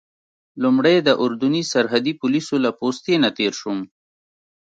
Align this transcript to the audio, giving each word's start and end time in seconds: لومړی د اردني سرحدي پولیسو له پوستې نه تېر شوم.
لومړی 0.63 0.97
د 1.07 1.09
اردني 1.23 1.63
سرحدي 1.71 2.13
پولیسو 2.21 2.55
له 2.65 2.71
پوستې 2.79 3.13
نه 3.23 3.29
تېر 3.37 3.53
شوم. 3.59 3.79